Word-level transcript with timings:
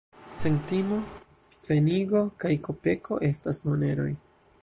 Centimo, 0.43 0.95
pfenigo 1.57 2.23
kaj 2.45 2.53
kopeko 2.69 3.21
estas 3.31 3.61
moneroj. 3.69 4.11